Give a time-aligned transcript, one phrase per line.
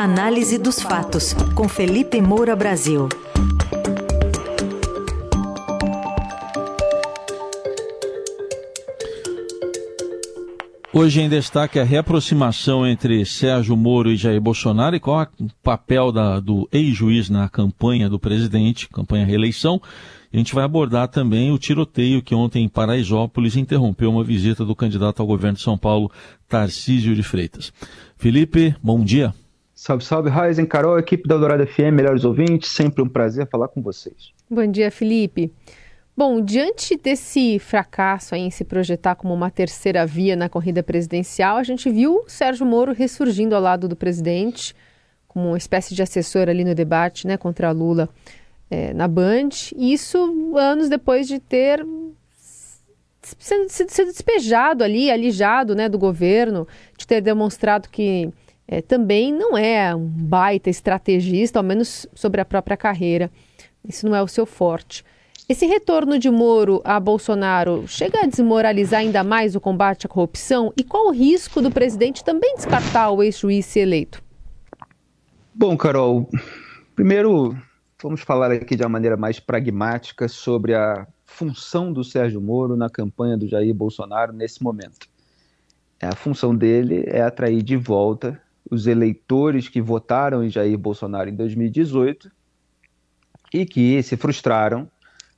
[0.00, 3.06] Análise dos fatos, com Felipe Moura Brasil.
[10.90, 15.48] Hoje em destaque a reaproximação entre Sérgio Moro e Jair Bolsonaro e qual é o
[15.62, 19.82] papel da, do ex-juiz na campanha do presidente, campanha reeleição.
[20.32, 24.74] A gente vai abordar também o tiroteio que ontem em Paraisópolis interrompeu uma visita do
[24.74, 26.10] candidato ao governo de São Paulo,
[26.48, 27.70] Tarcísio de Freitas.
[28.16, 29.34] Felipe, bom dia.
[29.82, 33.80] Salve, salve, Raizen, Carol, equipe da Dourada FM, melhores ouvintes, sempre um prazer falar com
[33.80, 34.30] vocês.
[34.50, 35.50] Bom dia, Felipe.
[36.14, 41.62] Bom, diante desse fracasso em se projetar como uma terceira via na corrida presidencial, a
[41.62, 44.76] gente viu Sérgio Moro ressurgindo ao lado do presidente,
[45.26, 48.06] como uma espécie de assessor ali no debate né, contra Lula
[48.70, 49.48] é, na Band.
[49.74, 51.82] Isso anos depois de ter
[53.22, 56.68] sido despejado ali, alijado né, do governo,
[56.98, 58.30] de ter demonstrado que
[58.72, 63.28] é, também não é um baita estrategista, ao menos sobre a própria carreira.
[63.84, 65.04] Isso não é o seu forte.
[65.48, 70.72] Esse retorno de Moro a Bolsonaro chega a desmoralizar ainda mais o combate à corrupção?
[70.76, 74.22] E qual o risco do presidente também descartar o ex-juiz eleito?
[75.52, 76.28] Bom, Carol,
[76.94, 77.58] primeiro
[78.00, 82.88] vamos falar aqui de uma maneira mais pragmática sobre a função do Sérgio Moro na
[82.88, 85.08] campanha do Jair Bolsonaro nesse momento.
[86.00, 88.40] A função dele é atrair de volta
[88.70, 92.30] os eleitores que votaram em Jair Bolsonaro em 2018
[93.52, 94.88] e que se frustraram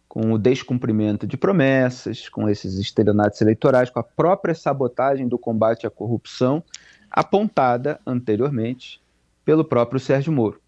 [0.07, 5.87] com o descumprimento de promessas, com esses estelionatos eleitorais, com a própria sabotagem do combate
[5.87, 6.63] à corrupção
[7.11, 9.01] apontada anteriormente
[9.43, 10.61] pelo próprio Sérgio Moro.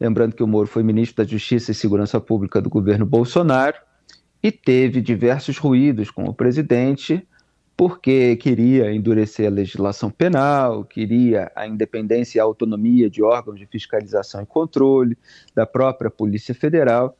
[0.00, 3.76] Lembrando que o Moro foi ministro da Justiça e Segurança Pública do governo Bolsonaro
[4.40, 7.26] e teve diversos ruídos com o presidente,
[7.78, 13.66] porque queria endurecer a legislação penal, queria a independência e a autonomia de órgãos de
[13.66, 15.16] fiscalização e controle
[15.54, 17.16] da própria Polícia Federal.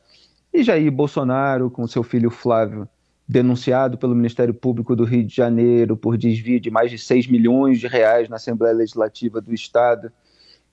[0.53, 2.89] E Jair Bolsonaro, com seu filho Flávio,
[3.25, 7.79] denunciado pelo Ministério Público do Rio de Janeiro por desvio de mais de 6 milhões
[7.79, 10.11] de reais na Assembleia Legislativa do Estado,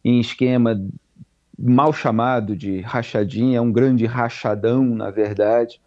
[0.04, 0.84] em esquema
[1.56, 5.80] mal chamado de rachadinha, é um grande rachadão, na verdade,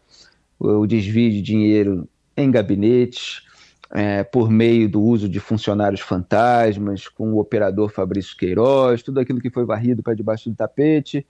[0.57, 2.07] o desvio de dinheiro
[2.37, 3.48] em gabinetes,
[3.91, 9.41] é, por meio do uso de funcionários fantasmas, com o operador Fabrício Queiroz, tudo aquilo
[9.41, 11.25] que foi varrido para debaixo do tapete,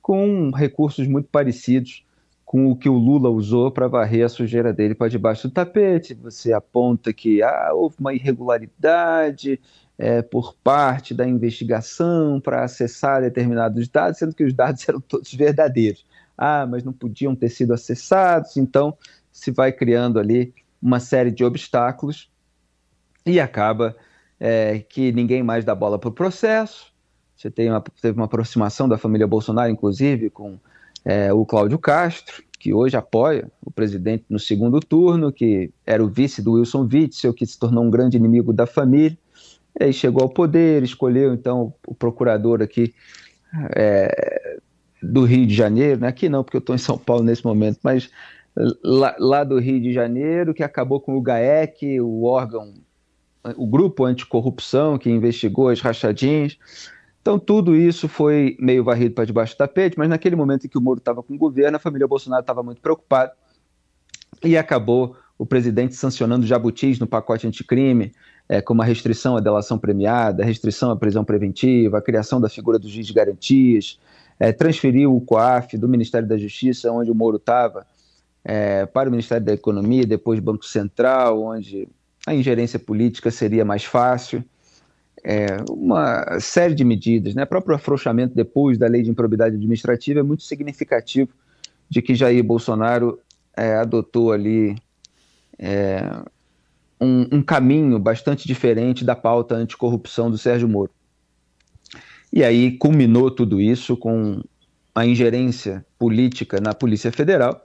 [0.00, 2.04] com recursos muito parecidos
[2.44, 6.14] com o que o Lula usou para varrer a sujeira dele para debaixo do tapete.
[6.14, 9.60] Você aponta que ah, houve uma irregularidade
[9.98, 15.34] é, por parte da investigação para acessar determinados dados, sendo que os dados eram todos
[15.34, 16.06] verdadeiros.
[16.36, 18.96] Ah, mas não podiam ter sido acessados, então
[19.32, 22.30] se vai criando ali uma série de obstáculos
[23.24, 23.96] e acaba
[24.38, 26.92] é, que ninguém mais dá bola para o processo,
[27.34, 30.58] você tem uma, teve uma aproximação da família Bolsonaro, inclusive, com
[31.04, 36.08] é, o Cláudio Castro, que hoje apoia o presidente no segundo turno, que era o
[36.08, 39.18] vice do Wilson Witzel, que se tornou um grande inimigo da família.
[39.78, 42.94] E aí chegou ao poder, escolheu então o procurador aqui
[43.74, 44.58] é,
[45.02, 46.08] do Rio de Janeiro, né?
[46.08, 48.10] aqui não, porque eu estou em São Paulo nesse momento, mas
[48.82, 52.74] lá, lá, do Rio de Janeiro, que acabou com o GAEC, o órgão,
[53.56, 56.58] o grupo anticorrupção que investigou as rachadinhas.
[57.20, 60.78] Então, tudo isso foi meio varrido para debaixo do tapete, mas naquele momento em que
[60.78, 63.32] o Moro estava com o governo, a família Bolsonaro estava muito preocupada
[64.44, 68.12] e acabou o presidente sancionando jabutis no pacote anticrime,
[68.48, 72.48] é, como a restrição à delação premiada, a restrição à prisão preventiva, a criação da
[72.48, 73.98] figura do juiz de garantias,
[74.38, 77.86] é, transferiu o COAF do Ministério da Justiça, onde o Moro estava,
[78.44, 81.88] é, para o Ministério da Economia, depois Banco Central, onde
[82.26, 84.44] a ingerência política seria mais fácil
[85.24, 87.34] é, uma série de medidas.
[87.34, 87.44] Né?
[87.44, 91.30] O próprio afrouxamento depois da lei de improbidade administrativa é muito significativo
[91.88, 93.18] de que Jair Bolsonaro
[93.56, 94.76] é, adotou ali
[95.58, 96.02] é,
[97.00, 100.90] um, um, caminho bastante diferente da pauta anticorrupção do Sérgio Moro.
[102.32, 104.42] E aí culminou tudo isso com
[104.94, 107.64] a ingerência política na Polícia Federal,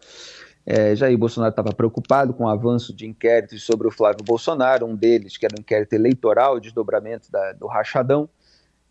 [0.71, 4.95] é, Jair Bolsonaro estava preocupado com o avanço de inquéritos sobre o Flávio Bolsonaro, um
[4.95, 8.29] deles, que era um inquérito eleitoral, desdobramento da, do rachadão,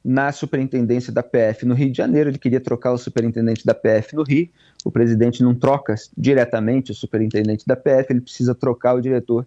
[0.05, 2.31] na superintendência da PF no Rio de Janeiro.
[2.31, 4.49] Ele queria trocar o superintendente da PF no Rio.
[4.85, 9.47] O presidente não troca diretamente o superintendente da PF, ele precisa trocar o diretor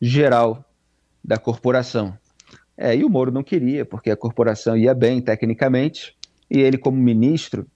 [0.00, 0.64] geral
[1.24, 2.16] da corporação.
[2.76, 6.16] É, e o Moro não queria, porque a corporação ia bem tecnicamente,
[6.48, 7.66] e ele, como ministro,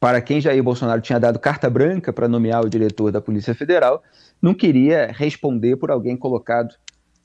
[0.00, 4.02] para quem Jair Bolsonaro tinha dado carta branca para nomear o diretor da Polícia Federal,
[4.40, 6.74] não queria responder por alguém colocado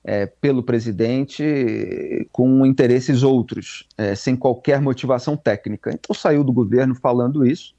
[0.04, 5.92] é, pelo presidente com interesses outros, é, sem qualquer motivação técnica.
[5.92, 7.74] Então saiu do governo falando isso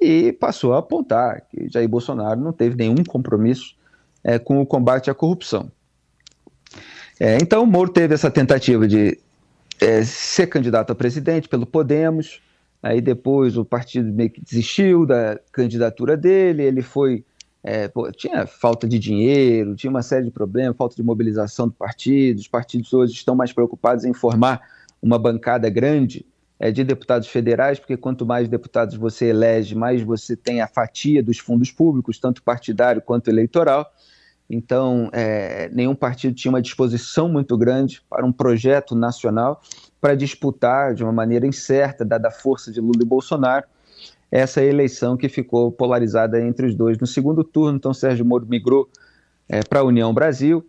[0.00, 3.74] e passou a apontar que Jair Bolsonaro não teve nenhum compromisso
[4.22, 5.70] é, com o combate à corrupção.
[7.20, 9.18] É, então Moro teve essa tentativa de
[9.80, 12.40] é, ser candidato a presidente pelo Podemos,
[12.84, 17.24] aí depois o partido meio que desistiu da candidatura dele, ele foi
[17.62, 21.72] é, pô, tinha falta de dinheiro, tinha uma série de problemas, falta de mobilização do
[21.72, 22.38] partido.
[22.38, 24.60] Os partidos hoje estão mais preocupados em formar
[25.00, 26.26] uma bancada grande
[26.60, 31.22] é, de deputados federais, porque quanto mais deputados você elege, mais você tem a fatia
[31.22, 33.90] dos fundos públicos, tanto partidário quanto eleitoral.
[34.48, 39.62] Então, é, nenhum partido tinha uma disposição muito grande para um projeto nacional
[40.04, 43.64] para disputar de uma maneira incerta, dada a força de Lula e Bolsonaro,
[44.30, 47.78] essa eleição que ficou polarizada entre os dois no segundo turno.
[47.78, 48.86] Então, Sérgio Moro migrou
[49.48, 50.62] é, para a União Brasil,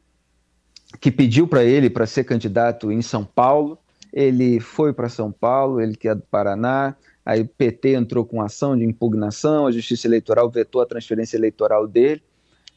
[1.02, 3.78] que pediu para ele para ser candidato em São Paulo.
[4.14, 6.96] Ele foi para São Paulo, ele que é do Paraná.
[7.26, 11.86] Aí o PT entrou com ação de impugnação, a Justiça Eleitoral vetou a transferência eleitoral
[11.90, 12.24] dele.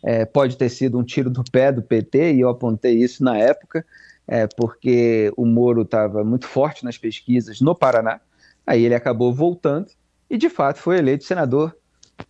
[0.02, 3.38] É, pode ter sido um tiro do pé do PT, e eu apontei isso na
[3.38, 3.87] época,
[4.28, 8.20] é, porque o Moro estava muito forte nas pesquisas no Paraná.
[8.66, 9.86] Aí ele acabou voltando
[10.28, 11.75] e de fato foi eleito senador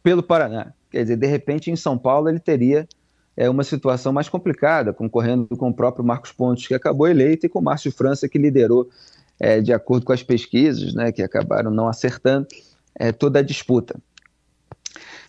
[0.01, 0.73] pelo Paraná.
[0.91, 2.87] Quer dizer, de repente em São Paulo ele teria
[3.37, 7.49] é, uma situação mais complicada, concorrendo com o próprio Marcos Pontes, que acabou eleito, e
[7.49, 8.89] com o Márcio França, que liderou,
[9.39, 12.47] é, de acordo com as pesquisas, né, que acabaram não acertando,
[12.95, 13.97] é, toda a disputa.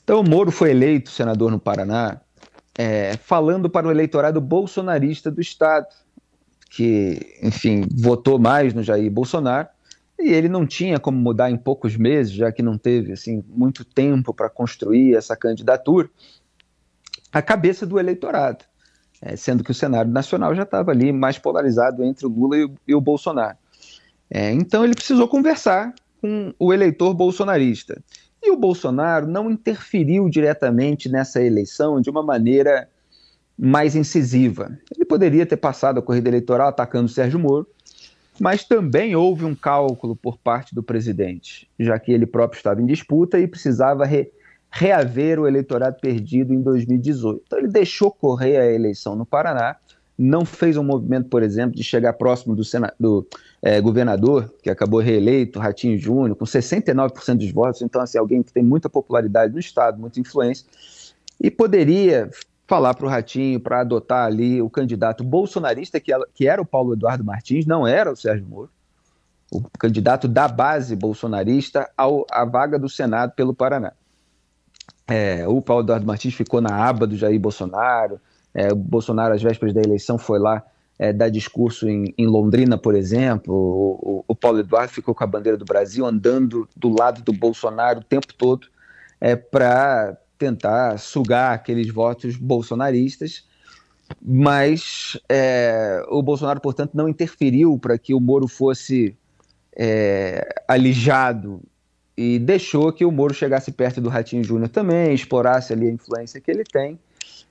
[0.03, 2.19] Então, o Moro foi eleito senador no Paraná,
[2.75, 5.85] é, falando para o eleitorado bolsonarista do Estado,
[6.69, 9.67] que, enfim, votou mais no Jair Bolsonaro,
[10.19, 13.85] e ele não tinha como mudar em poucos meses, já que não teve assim muito
[13.85, 16.09] tempo para construir essa candidatura,
[17.31, 18.65] a cabeça do eleitorado,
[19.21, 22.65] é, sendo que o cenário nacional já estava ali mais polarizado entre o Lula e
[22.65, 23.57] o, e o Bolsonaro.
[24.29, 28.01] É, então ele precisou conversar com o eleitor bolsonarista.
[28.41, 32.89] E o Bolsonaro não interferiu diretamente nessa eleição de uma maneira
[33.59, 34.71] mais incisiva.
[34.95, 37.67] Ele poderia ter passado a corrida eleitoral atacando Sérgio Moro,
[38.39, 42.85] mas também houve um cálculo por parte do presidente, já que ele próprio estava em
[42.85, 44.31] disputa e precisava re,
[44.71, 47.43] reaver o eleitorado perdido em 2018.
[47.45, 49.75] Então ele deixou correr a eleição no Paraná,
[50.17, 52.63] não fez um movimento, por exemplo, de chegar próximo do,
[52.97, 53.27] do
[53.61, 58.53] é, governador, que acabou reeleito, Ratinho Júnior, com 69% dos votos, então assim, alguém que
[58.53, 60.65] tem muita popularidade no Estado, muita influência,
[61.41, 62.29] e poderia
[62.69, 66.93] falar para o Ratinho para adotar ali o candidato bolsonarista, que, que era o Paulo
[66.93, 68.69] Eduardo Martins, não era o Sérgio Moro,
[69.51, 73.93] o candidato da base bolsonarista ao, à vaga do Senado pelo Paraná.
[75.07, 78.21] É, o Paulo Eduardo Martins ficou na aba do Jair Bolsonaro,
[78.53, 80.63] é, o Bolsonaro, às vésperas da eleição, foi lá
[80.99, 83.51] é, dar discurso em, em, Londrina, por exemplo.
[83.51, 87.33] O, o, o, Paulo Eduardo ficou com a bandeira do Brasil andando do lado do
[87.33, 88.67] Bolsonaro o tempo todo
[89.19, 93.43] é, para tentar sugar aqueles votos bolsonaristas,
[94.21, 99.15] mas é, o Bolsonaro, portanto, não interferiu para que o Moro fosse
[99.75, 101.61] é, alijado
[102.17, 106.41] e deixou que o Moro chegasse perto do Ratinho Júnior também, explorasse ali a influência
[106.41, 106.97] que ele tem.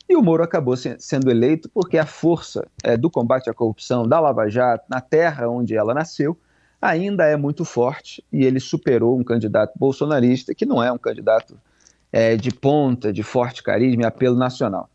[0.09, 4.09] E o Moro acabou se, sendo eleito porque a força é, do combate à corrupção
[4.09, 6.37] da Lava Jato, na terra onde ela nasceu,
[6.81, 11.59] ainda é muito forte e ele superou um candidato bolsonarista que não é um candidato
[12.13, 14.89] é, de ponta, de forte carisma e apelo nacional.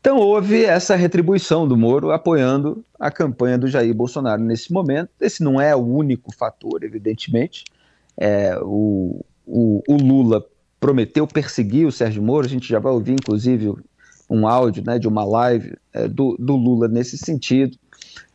[0.00, 5.10] Então houve essa retribuição do Moro apoiando a campanha do Jair Bolsonaro nesse momento.
[5.20, 7.64] Esse não é o único fator, evidentemente.
[8.16, 10.44] É, o, o, o, Lula
[10.80, 13.74] prometeu perseguir o Sérgio Moro, a gente já vai ouvir, inclusive,
[14.30, 17.76] um áudio né, de uma live é, do, do, Lula nesse sentido.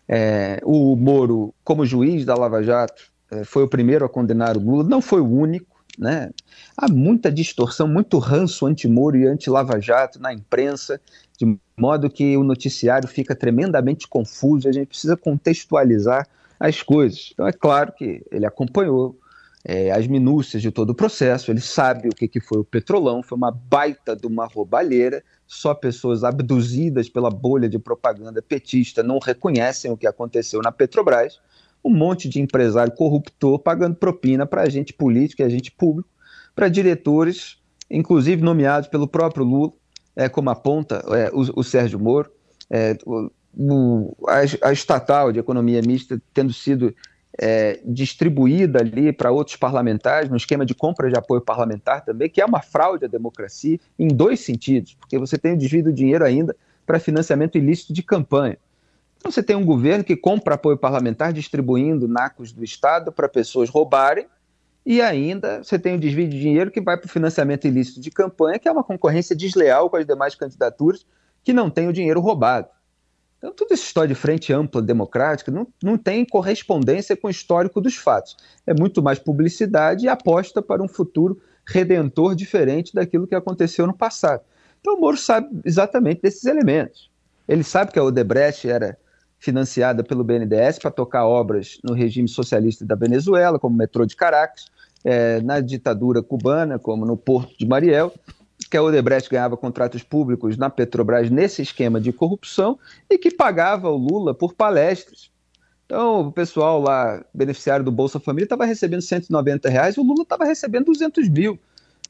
[0.08, 4.60] É, o Moro, como juiz da Lava Jato, é, foi o primeiro a condenar o
[4.60, 5.73] Lula, não foi o único.
[5.98, 6.32] Né?
[6.76, 11.00] Há muita distorção, muito ranço anti-Moro e anti-Lava Jato na imprensa,
[11.38, 16.28] de modo que o noticiário fica tremendamente confuso, a gente precisa contextualizar
[16.60, 17.30] as coisas.
[17.34, 19.20] Então, é claro que ele acompanhou
[19.66, 23.24] é, as minúcias de todo o processo, ele sabe o que, que foi o Petrolão,
[23.24, 29.20] foi uma baita de uma roubalheira, só pessoas abduzidas pela bolha de propaganda petista não
[29.20, 31.40] reconhecem o que aconteceu na Petrobras
[31.84, 36.10] um monte de empresário corruptor pagando propina para agente político e agente público,
[36.56, 37.58] para diretores,
[37.90, 39.74] inclusive nomeados pelo próprio Lula,
[40.16, 42.30] é, como aponta é, o, o, Sérgio Moro,
[42.70, 46.94] é, o, a, a, estatal de economia mista tendo sido
[47.40, 52.42] é, distribuída ali para outros parlamentares, no esquema de compra de apoio parlamentar também, que
[52.42, 56.24] é uma fraude à democracia em dois sentidos, porque você tem o desvio do dinheiro
[56.24, 58.58] ainda para financiamento ilícito de campanha.
[59.24, 63.70] Então você tem um governo que compra apoio parlamentar distribuindo nacos do Estado para pessoas
[63.70, 64.28] roubarem,
[64.86, 68.12] e ainda você tem o desvio de dinheiro que vai para o financiamento ilícito de
[68.12, 71.06] campanha, que é uma concorrência desleal com as demais candidaturas
[71.42, 72.68] que não tem o dinheiro roubado.
[73.38, 77.80] Então, toda essa história de frente ampla democrática não, não tem correspondência com o histórico
[77.80, 78.36] dos fatos.
[78.68, 83.96] É muito mais publicidade e aposta para um futuro redentor diferente daquilo que aconteceu no
[83.96, 84.42] passado.
[84.82, 87.10] Então, o Moro sabe exatamente desses elementos.
[87.48, 88.98] Ele sabe que a Odebrecht era
[89.44, 94.16] financiada pelo BNDES para tocar obras no regime socialista da Venezuela, como o metrô de
[94.16, 94.68] Caracas,
[95.04, 98.14] é, na ditadura cubana, como no Porto de Mariel,
[98.72, 103.90] que a Odebrecht ganhava contratos públicos na Petrobras nesse esquema de corrupção e que pagava
[103.90, 105.30] o Lula por palestras.
[105.86, 110.46] Então, o pessoal lá, beneficiário do Bolsa Família, estava recebendo 190 reais, o Lula estava
[110.46, 111.60] recebendo 200 mil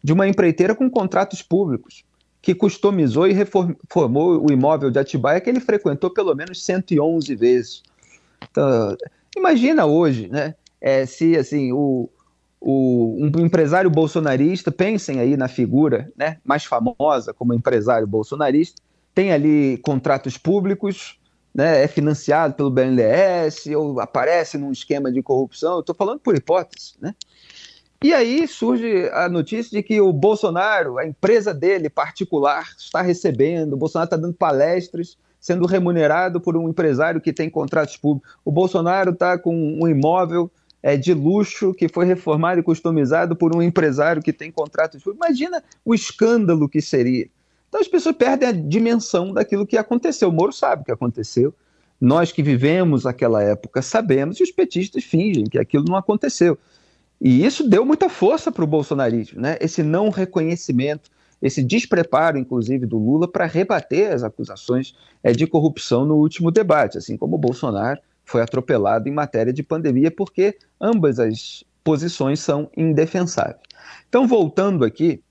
[0.04, 2.04] de uma empreiteira com contratos públicos
[2.44, 7.84] que customizou e reformou o imóvel de Atibaia que ele frequentou pelo menos 111 vezes.
[8.52, 8.98] Então,
[9.36, 10.54] imagina hoje, né?
[10.82, 12.10] É, se assim o,
[12.60, 18.82] o, um empresário bolsonarista, pensem aí na figura né, mais famosa como empresário bolsonarista,
[19.16, 21.18] tem ali contratos públicos,
[21.56, 26.96] né, é financiado pelo BNDES, ou aparece num esquema de corrupção, estou falando por hipótese,
[27.00, 27.16] né?
[28.04, 33.74] E aí surge a notícia de que o Bolsonaro, a empresa dele particular, está recebendo,
[33.74, 38.30] o Bolsonaro está dando palestras, sendo remunerado por um empresário que tem contratos públicos.
[38.44, 43.56] O Bolsonaro está com um imóvel é, de luxo que foi reformado e customizado por
[43.56, 45.26] um empresário que tem contratos públicos.
[45.26, 47.30] Imagina o escândalo que seria.
[47.70, 50.28] Então as pessoas perdem a dimensão daquilo que aconteceu.
[50.28, 51.54] O Moro sabe o que aconteceu.
[52.02, 56.58] Nós que vivemos aquela época sabemos e os petistas fingem que aquilo não aconteceu.
[57.24, 59.58] E isso deu muita força para o bolsonarismo, né?
[59.62, 61.10] esse não reconhecimento,
[61.42, 66.98] esse despreparo, inclusive, do Lula para rebater as acusações é, de corrupção no último debate,
[66.98, 72.70] assim como o Bolsonaro foi atropelado em matéria de pandemia, porque ambas as posições são
[72.75, 73.62] indefensáveis.
[74.10, 75.24] Então, voltando aqui,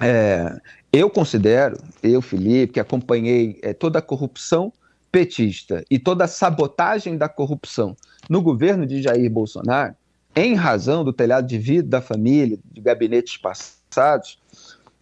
[0.00, 0.56] é,
[0.92, 4.72] eu considero, eu, Felipe, que acompanhei é, toda a corrupção
[5.12, 7.96] petista e toda a sabotagem da corrupção
[8.28, 9.94] no governo de Jair Bolsonaro,
[10.36, 14.38] em razão do telhado de vidro da família, de gabinetes passados,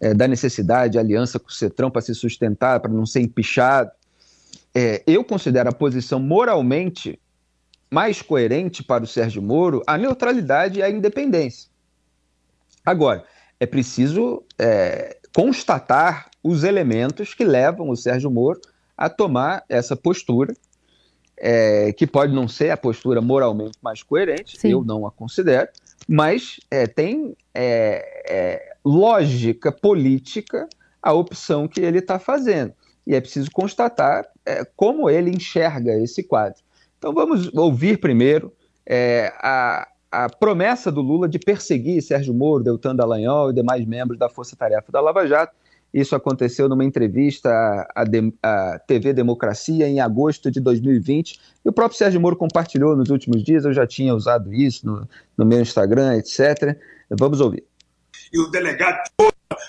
[0.00, 3.91] é, da necessidade de aliança com o Cetrão para se sustentar, para não ser empichado,
[4.73, 7.19] é, eu considero a posição moralmente
[7.91, 11.69] mais coerente para o Sérgio Moro a neutralidade e a independência.
[12.85, 13.25] Agora,
[13.59, 18.61] é preciso é, constatar os elementos que levam o Sérgio Moro
[18.97, 20.55] a tomar essa postura
[21.37, 24.73] é, que pode não ser a postura moralmente mais coerente, Sim.
[24.73, 25.69] eu não a considero,
[26.09, 30.69] mas é, tem é, é lógica política
[31.03, 32.73] a opção que ele está fazendo.
[33.07, 36.62] E é preciso constatar é, como ele enxerga esse quadro.
[36.99, 38.53] Então vamos ouvir primeiro
[38.87, 44.19] é, a, a promessa do Lula de perseguir Sérgio Moro, Deltan Dallagnol e demais membros
[44.19, 45.55] da Força Tarefa da Lava Jato,
[45.94, 47.48] isso aconteceu numa entrevista
[47.94, 48.04] à,
[48.42, 51.38] à, TV Democracia em agosto de 2020.
[51.64, 53.64] E o próprio Sérgio Moro compartilhou nos últimos dias.
[53.64, 55.08] Eu já tinha usado isso no,
[55.38, 56.76] no meu Instagram, etc.
[57.08, 57.62] Vamos ouvir.
[58.32, 59.04] E o delegado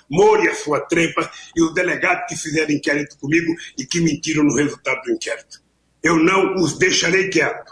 [0.09, 4.43] Moro e a sua trepa, e o delegado que fizeram inquérito comigo e que mentiram
[4.43, 5.61] no resultado do inquérito.
[6.01, 7.71] Eu não os deixarei quieto.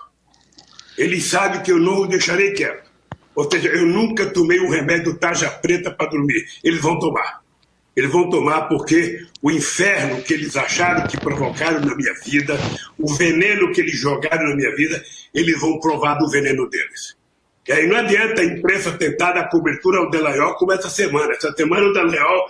[0.96, 2.92] Eles sabem que eu não os deixarei quieto.
[3.36, 6.46] Ou seja, eu nunca tomei um remédio tarja preta para dormir.
[6.64, 7.43] Eles vão tomar.
[7.96, 12.58] Eles vão tomar porque o inferno que eles acharam que provocaram na minha vida,
[12.98, 17.16] o veneno que eles jogaram na minha vida, eles vão provar do veneno deles.
[17.68, 21.34] E aí não adianta a imprensa tentar dar cobertura ao Delayol como essa semana.
[21.34, 22.46] Essa semana o Delayol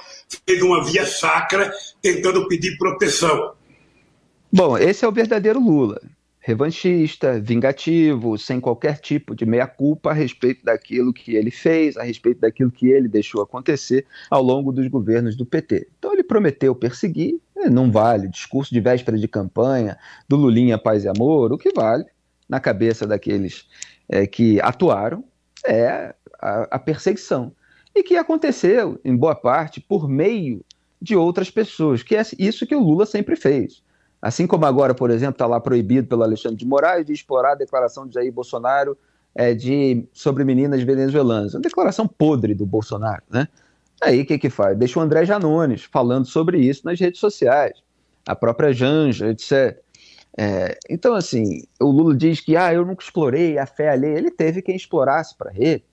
[0.47, 1.71] fez uma via sacra
[2.01, 3.53] tentando pedir proteção.
[4.51, 6.12] Bom, esse é o verdadeiro Lula
[6.45, 12.41] revanchista, vingativo, sem qualquer tipo de meia-culpa a respeito daquilo que ele fez, a respeito
[12.41, 15.87] daquilo que ele deixou acontecer ao longo dos governos do PT.
[15.97, 19.97] Então ele prometeu perseguir, né, não vale, discurso de véspera de campanha,
[20.27, 22.03] do Lulinha Paz e Amor, o que vale
[22.47, 23.65] na cabeça daqueles
[24.09, 25.23] é, que atuaram
[25.65, 27.55] é a, a perseguição.
[27.95, 30.59] E que aconteceu, em boa parte, por meio
[31.01, 33.81] de outras pessoas, que é isso que o Lula sempre fez
[34.23, 37.55] Assim como agora, por exemplo, está lá proibido pelo Alexandre de Moraes de explorar a
[37.55, 38.97] declaração de Jair Bolsonaro
[39.35, 41.53] é, de, sobre meninas venezuelanas.
[41.53, 43.49] Uma declaração podre do Bolsonaro, né?
[44.01, 44.77] Aí o que que faz?
[44.77, 47.73] Deixa o André Janones falando sobre isso nas redes sociais.
[48.25, 49.77] A própria Janja, etc.
[50.37, 54.17] É, então, assim, o Lula diz que ah, eu nunca explorei a fé alheia.
[54.17, 55.83] Ele teve quem explorasse para ele.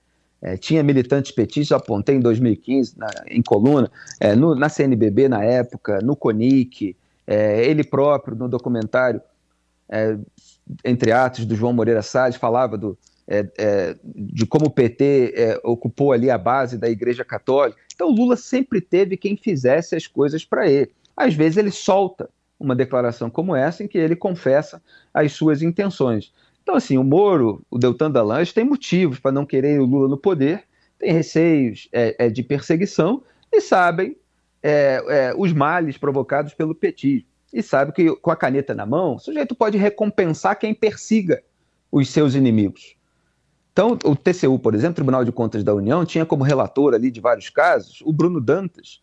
[0.41, 5.43] É, tinha militantes petistas, apontei em 2015, na, em coluna, é, no, na CNBB na
[5.43, 6.95] época, no CONIC,
[7.31, 9.21] é, ele próprio, no documentário
[9.87, 10.17] é,
[10.83, 15.61] entre atos do João Moreira Salles, falava do, é, é, de como o PT é,
[15.63, 17.79] ocupou ali a base da Igreja Católica.
[17.95, 20.91] Então, Lula sempre teve quem fizesse as coisas para ele.
[21.15, 24.81] Às vezes, ele solta uma declaração como essa, em que ele confessa
[25.13, 26.33] as suas intenções.
[26.61, 30.17] Então, assim, o Moro, o Deltan Dallagnol, tem motivos para não querer o Lula no
[30.17, 30.63] poder,
[30.99, 34.17] tem receios é, de perseguição e sabem
[34.63, 37.27] é, os males provocados pelo petismo.
[37.53, 41.43] E sabe que, com a caneta na mão, o sujeito pode recompensar quem persiga
[41.91, 42.95] os seus inimigos.
[43.73, 47.21] Então, o TCU, por exemplo, Tribunal de Contas da União, tinha como relator ali de
[47.21, 49.01] vários casos o Bruno Dantas,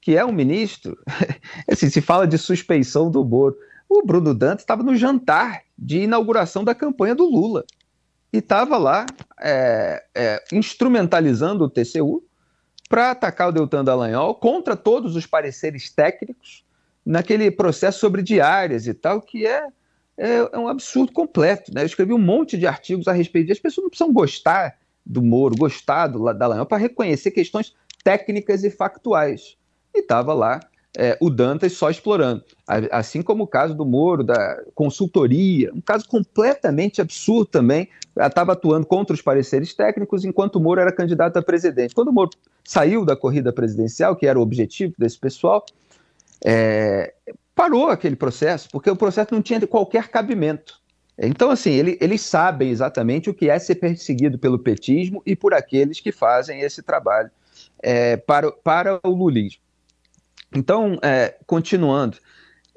[0.00, 0.96] que é um ministro.
[1.70, 3.56] assim, se fala de suspeição do Moro.
[3.88, 7.64] O Bruno Dantas estava no jantar de inauguração da campanha do Lula
[8.32, 9.06] e estava lá
[9.40, 12.22] é, é, instrumentalizando o TCU
[12.88, 16.64] para atacar o Deltan Dallagnol contra todos os pareceres técnicos
[17.04, 19.66] naquele processo sobre diárias e tal, que é
[20.18, 21.72] é, é um absurdo completo.
[21.72, 21.82] Né?
[21.82, 23.58] Eu escrevi um monte de artigos a respeito disso.
[23.58, 24.76] As pessoas não precisam gostar
[25.06, 29.56] do Moro, gostar do Dallagnol, para reconhecer questões técnicas e factuais.
[29.94, 30.60] E estava lá
[30.96, 32.44] é, o Dantas só explorando.
[32.90, 37.88] Assim como o caso do Moro, da consultoria, um caso completamente absurdo também.
[38.16, 41.94] Estava atuando contra os pareceres técnicos enquanto o Moro era candidato a presidente.
[41.94, 42.30] Quando o Moro
[42.64, 45.64] saiu da corrida presidencial, que era o objetivo desse pessoal,
[46.44, 47.14] é,
[47.54, 50.80] parou aquele processo, porque o processo não tinha qualquer cabimento.
[51.18, 55.52] Então, assim, ele, eles sabem exatamente o que é ser perseguido pelo petismo e por
[55.52, 57.30] aqueles que fazem esse trabalho
[57.82, 59.60] é, para, para o lulismo.
[60.54, 62.18] Então, é, continuando,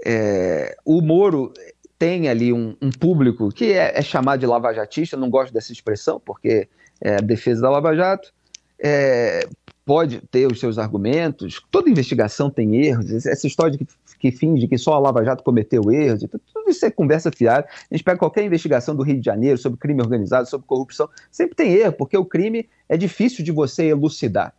[0.06, 1.54] é, o Moro
[1.98, 6.20] tem ali um, um público que é, é, chamado de lavajatista, não gosto dessa expressão,
[6.20, 6.68] porque
[7.00, 8.34] é a defesa da Lava Jato,
[8.80, 9.48] é,
[9.86, 13.86] pode ter os seus argumentos, toda investigação tem erros, essa história de que
[14.22, 16.22] que finge que só a Lava Jato cometeu erros,
[16.54, 17.68] tudo isso é conversa fiada.
[17.90, 21.56] A gente pega qualquer investigação do Rio de Janeiro sobre crime organizado, sobre corrupção, sempre
[21.56, 24.54] tem erro, porque o crime é difícil de você elucidar.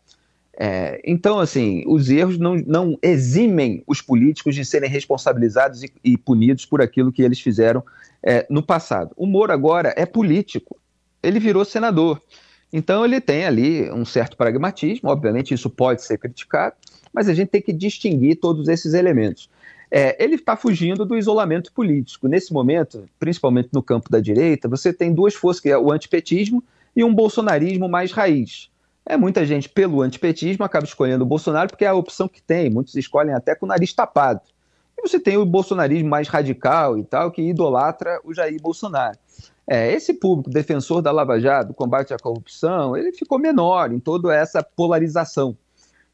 [0.59, 6.19] É, então, assim, os erros não, não eximem os políticos de serem responsabilizados e, e
[6.19, 7.83] punidos por aquilo que eles fizeram
[8.23, 9.13] é, no passado.
[9.17, 10.77] O Moro agora é político,
[11.23, 12.21] ele virou senador.
[12.73, 16.75] Então, ele tem ali um certo pragmatismo, obviamente, isso pode ser criticado,
[17.13, 19.49] mas a gente tem que distinguir todos esses elementos.
[19.91, 22.27] É, ele está fugindo do isolamento político.
[22.27, 26.65] Nesse momento, principalmente no campo da direita, você tem duas forças, que é o antipetismo
[26.97, 28.72] e um bolsonarismo mais raiz.
[29.05, 32.71] É muita gente pelo antipetismo acaba escolhendo o Bolsonaro porque é a opção que tem.
[32.71, 34.41] Muitos escolhem até com o nariz tapado.
[34.97, 39.19] E você tem o bolsonarismo mais radical e tal, que idolatra o Jair Bolsonaro.
[39.67, 43.99] É, esse público defensor da Lava Jato, do combate à corrupção, ele ficou menor em
[43.99, 45.57] toda essa polarização.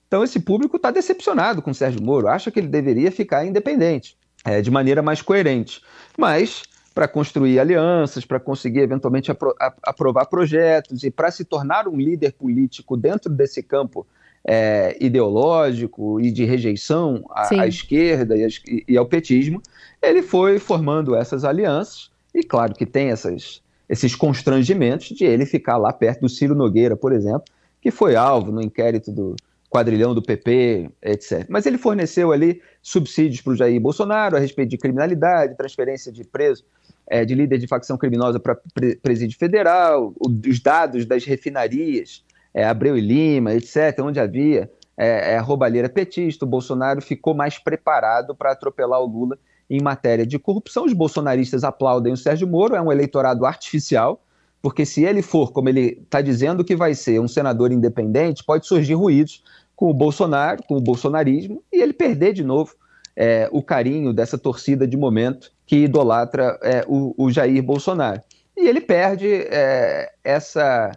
[0.06, 4.16] Então, esse público está decepcionado com o Sérgio Moro, acha que ele deveria ficar independente,
[4.44, 5.82] é, de maneira mais coerente.
[6.16, 6.62] Mas,
[6.98, 12.32] para construir alianças, para conseguir eventualmente apro aprovar projetos e para se tornar um líder
[12.32, 14.04] político dentro desse campo
[14.44, 19.62] é, ideológico e de rejeição à, à esquerda e, e, ao petismo,
[20.02, 22.10] ele foi formando essas alianças.
[22.34, 26.96] E claro que tem essas, esses constrangimentos de ele ficar lá perto do Ciro Nogueira,
[26.96, 27.44] por exemplo,
[27.80, 29.36] que foi alvo no inquérito do,
[29.68, 31.46] quadrilhão do PP, etc.
[31.48, 36.24] Mas ele forneceu ali subsídios para o Jair Bolsonaro a respeito de criminalidade, transferência de
[36.24, 36.64] preso,
[37.08, 38.56] é, de líder de facção criminosa para
[39.02, 45.38] presídio federal, os dados das refinarias, é, Abreu e Lima, etc., onde havia é, é,
[45.38, 49.38] roubalheira petista, o Bolsonaro ficou mais preparado para atropelar o Lula
[49.70, 50.84] em matéria de corrupção.
[50.84, 54.20] Os bolsonaristas aplaudem o Sérgio Moro, é um eleitorado artificial,
[54.60, 58.66] porque se ele for, como ele está dizendo que vai ser, um senador independente, pode
[58.66, 59.42] surgir ruídos
[59.76, 62.74] com o Bolsonaro, com o bolsonarismo, e ele perder de novo
[63.16, 68.22] é, o carinho dessa torcida de momento que idolatra é, o, o, Jair Bolsonaro.
[68.56, 70.90] E ele perde é, essa,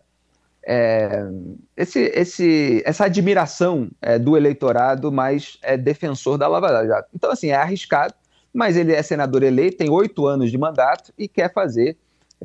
[0.65, 1.25] é,
[1.75, 7.09] esse, esse, essa admiração é, do eleitorado mais é, defensor da Lava Jato.
[7.13, 8.13] Então, assim, é arriscado,
[8.53, 11.97] mas ele é senador eleito, tem oito anos de mandato e quer fazer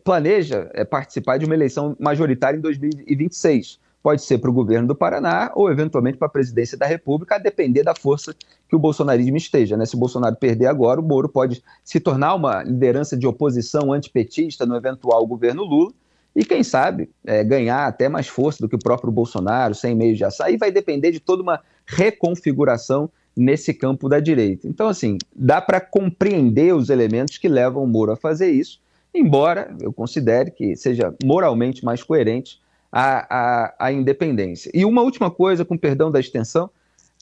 [0.02, 3.78] planeja é, participar de uma eleição majoritária em 2026.
[4.06, 7.38] Pode ser para o governo do Paraná ou, eventualmente, para a presidência da República, a
[7.38, 8.36] depender da força
[8.68, 9.76] que o bolsonarismo esteja.
[9.76, 9.84] Né?
[9.84, 14.64] Se o Bolsonaro perder agora, o Moro pode se tornar uma liderança de oposição antipetista
[14.64, 15.90] no eventual governo Lula
[16.36, 20.18] e, quem sabe, é, ganhar até mais força do que o próprio Bolsonaro, sem meios
[20.18, 20.24] de.
[20.40, 24.68] Aí vai depender de toda uma reconfiguração nesse campo da direita.
[24.68, 28.78] Então, assim, dá para compreender os elementos que levam o Moro a fazer isso
[29.18, 32.60] embora eu considere que seja moralmente mais coerente
[32.98, 34.70] a, a, a independência.
[34.72, 36.70] E uma última coisa, com perdão da extensão,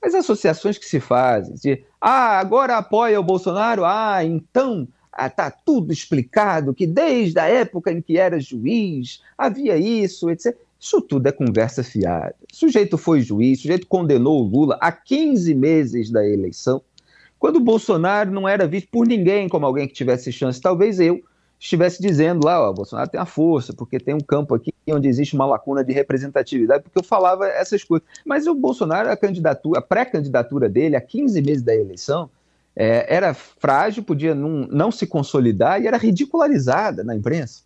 [0.00, 4.86] as associações que se fazem de ah, agora apoia o Bolsonaro, ah, então
[5.18, 10.56] está tudo explicado, que desde a época em que era juiz havia isso, etc.
[10.78, 12.36] Isso tudo é conversa fiada.
[12.52, 16.82] O sujeito foi juiz, o sujeito condenou o Lula há 15 meses da eleição,
[17.36, 21.20] quando o Bolsonaro não era visto por ninguém como alguém que tivesse chance, talvez eu
[21.58, 25.34] estivesse dizendo lá, ó, Bolsonaro tem a força, porque tem um campo aqui onde existe
[25.34, 28.06] uma lacuna de representatividade, porque eu falava essas coisas.
[28.24, 32.28] Mas o Bolsonaro, a candidatura, a pré-candidatura dele, há 15 meses da eleição,
[32.76, 37.62] é, era frágil, podia não, não se consolidar e era ridicularizada na imprensa.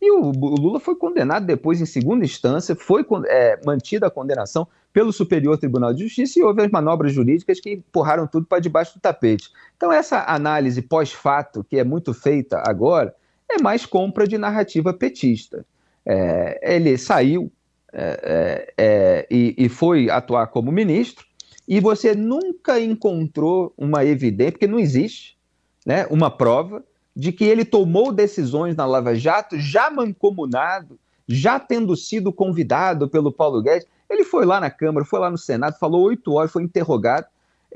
[0.00, 4.66] E o, o Lula foi condenado depois em segunda instância, foi é, mantida a condenação
[4.92, 8.94] pelo Superior Tribunal de Justiça e houve as manobras jurídicas que empurraram tudo para debaixo
[8.94, 9.50] do tapete.
[9.76, 13.12] Então, essa análise pós-fato, que é muito feita agora,
[13.54, 15.64] é mais compra de narrativa petista.
[16.04, 17.50] É, ele saiu
[17.92, 21.24] é, é, é, e, e, foi atuar como ministro,
[21.66, 25.38] e você nunca encontrou uma evidência, porque não existe
[25.86, 31.96] né, uma prova de que ele tomou decisões na Lava Jato já mancomunado, já tendo
[31.96, 33.86] sido convidado pelo Paulo Guedes.
[34.10, 37.26] Ele foi lá na Câmara, foi lá no Senado, falou oito horas, foi interrogado.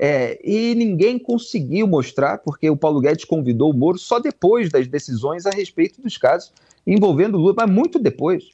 [0.01, 4.87] É, e ninguém conseguiu mostrar, porque o Paulo Guedes convidou o Moro só depois das
[4.87, 6.53] decisões a respeito dos casos
[6.87, 8.51] envolvendo Lula, mas muito depois.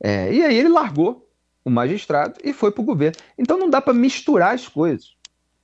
[0.00, 1.28] É, e aí ele largou
[1.64, 3.16] o magistrado e foi para o governo.
[3.36, 5.16] Então não dá para misturar as coisas.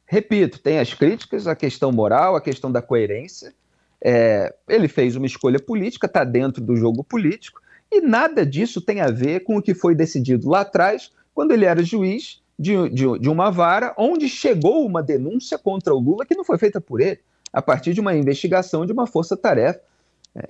[0.04, 3.54] Repito, tem as críticas, a questão moral, a questão da coerência.
[4.02, 9.00] É, ele fez uma escolha política, está dentro do jogo político, e nada disso tem
[9.00, 13.18] a ver com o que foi decidido lá atrás, quando ele era juiz de, de,
[13.18, 17.00] de uma vara onde chegou uma denúncia contra o Lula que não foi feita por
[17.00, 17.20] ele,
[17.52, 19.80] a partir de uma investigação de uma força-tarefa.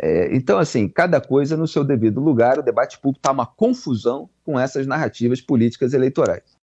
[0.01, 4.29] É, então, assim, cada coisa no seu devido lugar, o debate público está uma confusão
[4.45, 6.45] com essas narrativas políticas eleitorais.